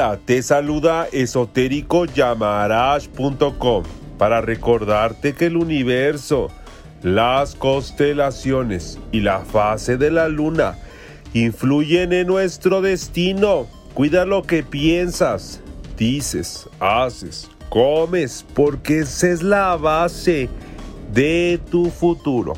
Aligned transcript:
Te 0.00 0.42
saluda 0.42 1.08
esotéricoyamarash.com 1.12 3.82
para 4.16 4.40
recordarte 4.40 5.34
que 5.34 5.44
el 5.46 5.58
universo, 5.58 6.48
las 7.02 7.54
constelaciones 7.54 8.98
y 9.12 9.20
la 9.20 9.40
fase 9.40 9.98
de 9.98 10.10
la 10.10 10.28
luna 10.28 10.78
influyen 11.34 12.14
en 12.14 12.28
nuestro 12.28 12.80
destino. 12.80 13.66
Cuida 13.92 14.24
lo 14.24 14.42
que 14.42 14.62
piensas, 14.62 15.60
dices, 15.98 16.66
haces, 16.78 17.50
comes, 17.68 18.46
porque 18.54 19.00
esa 19.00 19.28
es 19.28 19.42
la 19.42 19.76
base 19.76 20.48
de 21.12 21.60
tu 21.70 21.90
futuro. 21.90 22.54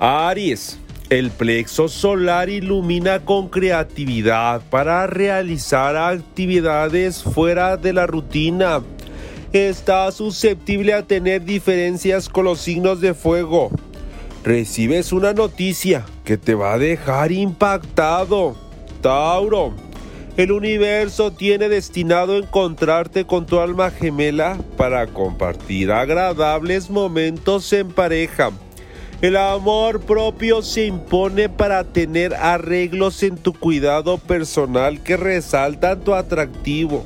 Aries. 0.00 0.76
El 1.10 1.30
plexo 1.30 1.88
solar 1.88 2.50
ilumina 2.50 3.20
con 3.24 3.48
creatividad 3.48 4.60
para 4.68 5.06
realizar 5.06 5.96
actividades 5.96 7.22
fuera 7.22 7.78
de 7.78 7.94
la 7.94 8.06
rutina. 8.06 8.82
Está 9.54 10.12
susceptible 10.12 10.92
a 10.92 11.02
tener 11.02 11.46
diferencias 11.46 12.28
con 12.28 12.44
los 12.44 12.60
signos 12.60 13.00
de 13.00 13.14
fuego. 13.14 13.70
Recibes 14.44 15.10
una 15.12 15.32
noticia 15.32 16.04
que 16.26 16.36
te 16.36 16.54
va 16.54 16.74
a 16.74 16.78
dejar 16.78 17.32
impactado. 17.32 18.54
Tauro. 19.00 19.72
El 20.36 20.52
universo 20.52 21.32
tiene 21.32 21.70
destinado 21.70 22.36
encontrarte 22.36 23.24
con 23.24 23.46
tu 23.46 23.60
alma 23.60 23.90
gemela 23.90 24.58
para 24.76 25.06
compartir 25.06 25.90
agradables 25.90 26.90
momentos 26.90 27.72
en 27.72 27.88
pareja. 27.88 28.52
El 29.20 29.36
amor 29.36 30.00
propio 30.02 30.62
se 30.62 30.86
impone 30.86 31.48
para 31.48 31.82
tener 31.82 32.34
arreglos 32.34 33.24
en 33.24 33.36
tu 33.36 33.52
cuidado 33.52 34.16
personal 34.16 35.02
que 35.02 35.16
resaltan 35.16 36.02
tu 36.02 36.14
atractivo. 36.14 37.04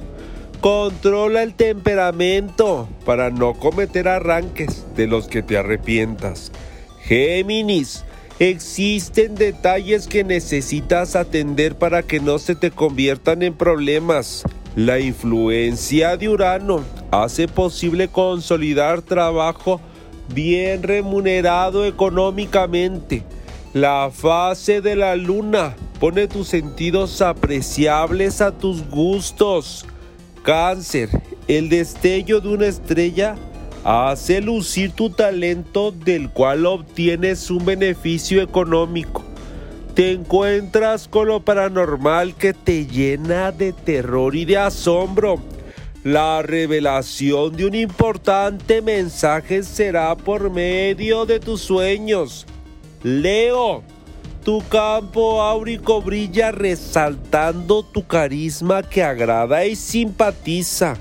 Controla 0.60 1.42
el 1.42 1.55
temperamento 1.55 2.86
para 3.06 3.30
no 3.30 3.55
cometer 3.55 4.08
arranques 4.08 4.84
de 4.94 5.06
los 5.06 5.27
que 5.27 5.42
te 5.42 5.56
arrepientas. 5.56 6.52
Géminis, 7.00 8.05
existen 8.38 9.34
detalles 9.34 10.06
que 10.06 10.22
necesitas 10.22 11.16
atender 11.16 11.77
para 11.77 12.02
que 12.02 12.20
no 12.20 12.38
se 12.38 12.55
te 12.55 12.70
conviertan 12.70 13.42
en 13.42 13.55
problemas. 13.55 14.42
La 14.77 15.00
influencia 15.00 16.18
de 16.18 16.28
Urano 16.28 16.84
hace 17.10 17.48
posible 17.48 18.08
consolidar 18.08 19.00
trabajo 19.00 19.80
bien 20.28 20.83
remunerado 20.83 21.84
económicamente. 21.84 23.23
La 23.73 24.11
fase 24.12 24.81
de 24.81 24.97
la 24.97 25.17
luna 25.17 25.75
pone 25.98 26.29
tus 26.29 26.48
sentidos 26.48 27.23
apreciables 27.23 28.41
a 28.41 28.53
tus 28.53 28.89
gustos. 28.89 29.86
Cáncer, 30.42 31.08
el 31.48 31.69
destello 31.69 32.41
de 32.41 32.48
una 32.48 32.67
estrella 32.67 33.36
hace 33.85 34.41
lucir 34.41 34.92
tu 34.92 35.11
talento 35.11 35.91
del 35.91 36.30
cual 36.30 36.67
obtienes 36.67 37.51
un 37.51 37.64
beneficio 37.64 38.42
económico. 38.42 39.25
Te 39.95 40.13
encuentras 40.13 41.07
con 41.07 41.29
lo 41.29 41.41
paranormal 41.45 42.35
que 42.35 42.55
te 42.55 42.86
llena 42.86 43.52
de 43.52 43.73
terror 43.73 44.35
y 44.35 44.45
de 44.45 44.57
asombro. 44.57 45.41
La 46.05 46.42
revelación 46.42 47.57
de 47.57 47.64
un 47.64 47.77
importante 47.77 48.83
mensaje 48.83 49.63
será 49.63 50.17
por 50.17 50.51
medio 50.51 51.27
de 51.27 51.39
tus 51.39 51.61
sueños. 51.61 52.45
Leo, 53.05 53.85
tu 54.45 54.67
campo 54.68 55.42
áurico 55.42 56.02
brilla 56.02 56.51
resaltando 56.51 57.85
tu 57.85 58.05
carisma 58.05 58.83
que 58.83 59.05
agrada 59.05 59.64
y 59.64 59.77
simpatiza. 59.77 60.96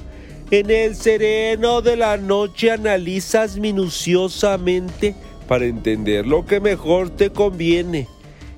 En 0.52 0.70
el 0.70 0.96
sereno 0.96 1.82
de 1.82 1.96
la 1.96 2.18
noche 2.18 2.70
analizas 2.70 3.58
minuciosamente 3.58 5.16
para 5.48 5.66
entender 5.66 6.28
lo 6.28 6.46
que 6.46 6.60
mejor 6.60 7.10
te 7.10 7.32
conviene. 7.32 8.08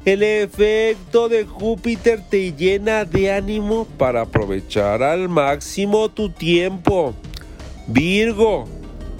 El 0.06 0.22
efecto 0.22 1.30
de 1.30 1.46
Júpiter 1.46 2.22
te 2.30 2.52
llena 2.52 3.06
de 3.06 3.32
ánimo 3.32 3.88
para 3.98 4.24
aprovechar 4.24 5.02
al 5.02 5.30
máximo 5.30 6.10
tu 6.10 6.30
tiempo. 6.30 7.14
Virgo, 7.88 8.66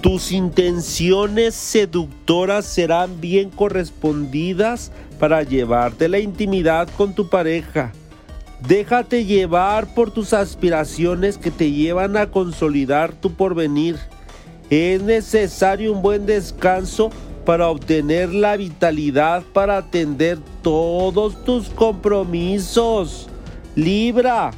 tus 0.02 0.30
intenciones 0.30 1.54
seductoras 1.54 2.66
serán 2.66 3.18
bien 3.18 3.48
correspondidas 3.48 4.92
para 5.18 5.42
llevarte 5.42 6.06
la 6.06 6.18
intimidad 6.18 6.86
con 6.98 7.14
tu 7.14 7.30
pareja. 7.30 7.94
Déjate 8.68 9.24
llevar 9.24 9.94
por 9.94 10.10
tus 10.10 10.34
aspiraciones 10.34 11.38
que 11.38 11.50
te 11.50 11.72
llevan 11.72 12.18
a 12.18 12.30
consolidar 12.30 13.14
tu 13.14 13.32
porvenir. 13.32 13.96
Es 14.68 15.00
necesario 15.00 15.94
un 15.94 16.02
buen 16.02 16.26
descanso 16.26 17.08
para 17.44 17.68
obtener 17.68 18.32
la 18.32 18.56
vitalidad 18.56 19.42
para 19.52 19.78
atender 19.78 20.38
todos 20.62 21.44
tus 21.44 21.68
compromisos. 21.68 23.28
Libra, 23.74 24.50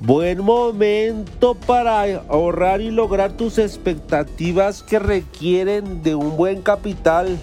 buen 0.00 0.42
momento 0.42 1.54
para 1.54 2.02
ahorrar 2.28 2.80
y 2.80 2.90
lograr 2.90 3.32
tus 3.32 3.58
expectativas 3.58 4.82
que 4.82 4.98
requieren 4.98 6.02
de 6.02 6.14
un 6.14 6.36
buen 6.36 6.62
capital. 6.62 7.38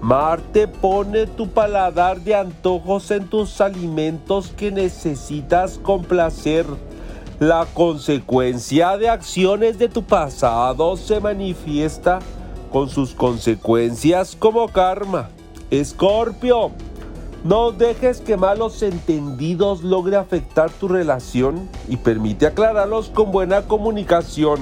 Marte 0.00 0.66
pone 0.68 1.26
tu 1.26 1.48
paladar 1.48 2.20
de 2.20 2.34
antojos 2.34 3.10
en 3.10 3.26
tus 3.26 3.60
alimentos 3.60 4.52
que 4.56 4.70
necesitas 4.70 5.78
complacer. 5.82 6.64
La 7.38 7.66
consecuencia 7.72 8.96
de 8.96 9.08
acciones 9.08 9.78
de 9.78 9.88
tu 9.88 10.02
pasado 10.02 10.96
se 10.96 11.20
manifiesta 11.20 12.20
con 12.70 12.88
sus 12.88 13.14
consecuencias 13.14 14.36
como 14.38 14.68
karma. 14.68 15.28
Escorpio, 15.70 16.70
no 17.44 17.72
dejes 17.72 18.20
que 18.20 18.36
malos 18.36 18.82
entendidos 18.82 19.82
logre 19.82 20.16
afectar 20.16 20.70
tu 20.70 20.88
relación 20.88 21.68
y 21.88 21.96
permite 21.96 22.46
aclararlos 22.46 23.08
con 23.08 23.32
buena 23.32 23.62
comunicación. 23.62 24.58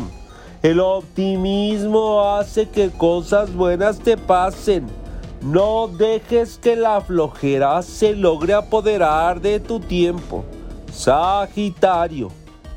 El 0.62 0.80
optimismo 0.80 2.34
hace 2.34 2.68
que 2.68 2.90
cosas 2.90 3.54
buenas 3.54 3.98
te 3.98 4.16
pasen. 4.16 4.86
No 5.40 5.88
dejes 5.88 6.58
que 6.58 6.74
la 6.76 7.00
flojera 7.00 7.80
se 7.82 8.14
logre 8.14 8.54
apoderar 8.54 9.40
de 9.40 9.60
tu 9.60 9.78
tiempo. 9.78 10.44
Sagitario, 10.92 12.28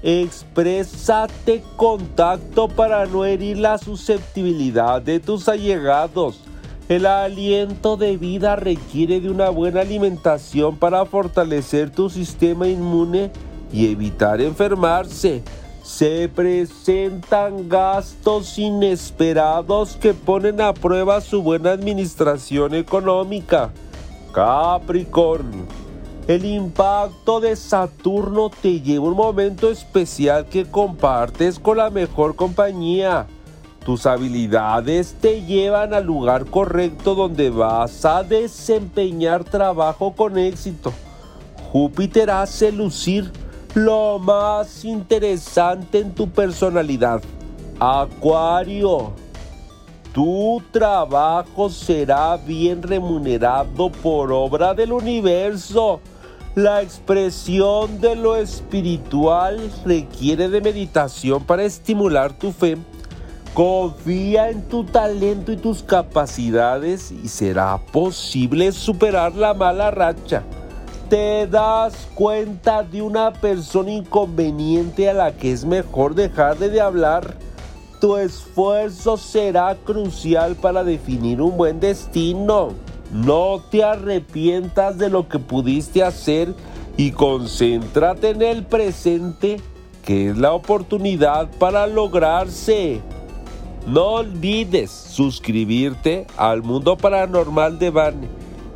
exprésate 0.04 1.64
contacto 1.76 2.68
para 2.68 3.06
no 3.06 3.26
herir 3.26 3.58
la 3.58 3.78
susceptibilidad 3.78 5.02
de 5.02 5.20
tus 5.20 5.48
allegados. 5.48 6.40
El 6.90 7.06
aliento 7.06 7.96
de 7.96 8.18
vida 8.18 8.56
requiere 8.56 9.22
de 9.22 9.30
una 9.30 9.50
buena 9.50 9.82
alimentación 9.82 10.78
para 10.78 11.06
fortalecer 11.06 11.90
tu 11.90 12.10
sistema 12.10 12.68
inmune 12.68 13.32
y 13.72 13.90
evitar 13.92 14.42
enfermarse. 14.42 15.42
Se 15.84 16.30
presentan 16.30 17.70
gastos 17.70 18.58
inesperados 18.58 19.96
que 19.96 20.14
ponen 20.14 20.62
a 20.62 20.74
prueba 20.74 21.22
su 21.22 21.42
buena 21.42 21.72
administración 21.72 22.76
económica. 22.76 23.72
Capricornio. 24.34 25.81
El 26.28 26.46
impacto 26.46 27.40
de 27.40 27.56
Saturno 27.56 28.52
te 28.52 28.80
lleva 28.80 29.08
un 29.08 29.16
momento 29.16 29.72
especial 29.72 30.46
que 30.46 30.66
compartes 30.66 31.58
con 31.60 31.78
la 31.78 31.90
mejor 31.90 32.36
compañía. 32.36 33.26
Tus 33.84 34.06
habilidades 34.06 35.16
te 35.20 35.42
llevan 35.42 35.96
al 35.96 36.06
lugar 36.06 36.46
correcto 36.46 37.16
donde 37.16 37.50
vas 37.50 38.06
a 38.06 38.22
desempeñar 38.22 39.44
trabajo 39.44 40.14
con 40.14 40.38
éxito. 40.38 40.94
Júpiter 41.72 42.30
hace 42.30 42.72
lucir 42.72 43.32
lo 43.74 44.20
más 44.20 44.86
interesante 44.86 46.00
en 46.00 46.14
tu 46.14 46.30
personalidad. 46.30 47.24
Acuario, 47.80 49.14
tu 50.14 50.62
trabajo 50.72 51.68
será 51.70 52.38
bien 52.38 52.84
remunerado 52.84 53.92
por 53.92 54.32
obra 54.32 54.76
del 54.76 54.92
universo. 54.92 56.00
La 56.56 56.82
expresión 56.82 58.02
de 58.02 58.14
lo 58.18 58.36
espiritual 58.36 59.72
requiere 59.86 60.50
de 60.50 60.60
meditación 60.60 61.46
para 61.46 61.64
estimular 61.64 62.34
tu 62.34 62.52
fe. 62.52 62.78
Confía 63.54 64.50
en 64.50 64.68
tu 64.68 64.84
talento 64.84 65.54
y 65.54 65.56
tus 65.56 65.82
capacidades 65.82 67.10
y 67.10 67.30
será 67.30 67.78
posible 67.94 68.74
superar 68.74 69.34
la 69.34 69.54
mala 69.54 69.92
racha. 69.92 70.44
Te 71.10 71.48
das 71.48 72.10
cuenta 72.16 72.84
de 72.84 73.02
una 73.02 73.32
persona 73.32 73.92
inconveniente 73.92 75.10
a 75.10 75.14
la 75.14 75.32
que 75.32 75.54
es 75.54 75.64
mejor 75.64 76.16
dejarle 76.16 76.68
de 76.68 76.82
hablar. 76.82 77.34
Tu 78.02 78.18
esfuerzo 78.18 79.16
será 79.16 79.78
crucial 79.86 80.56
para 80.56 80.84
definir 80.84 81.42
un 81.42 81.56
buen 81.56 81.80
destino. 81.80 82.91
No 83.12 83.62
te 83.70 83.84
arrepientas 83.84 84.98
de 84.98 85.10
lo 85.10 85.28
que 85.28 85.38
pudiste 85.38 86.02
hacer 86.02 86.54
y 86.96 87.12
concéntrate 87.12 88.30
en 88.30 88.42
el 88.42 88.66
presente, 88.66 89.60
que 90.06 90.30
es 90.30 90.38
la 90.38 90.54
oportunidad 90.54 91.50
para 91.60 91.88
lograrse. 91.88 93.02
No 93.86 94.06
olvides 94.14 94.92
suscribirte 94.92 96.26
al 96.38 96.64
mundo 96.64 96.96
paranormal 96.96 97.80
de 97.80 97.90
Van 97.90 98.22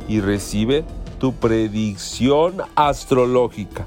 y 0.08 0.20
recibe 0.20 0.84
tu 1.18 1.32
predicción 1.32 2.56
astrológica. 2.74 3.86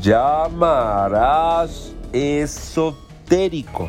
Llamarás 0.00 1.92
esotérico. 2.12 3.88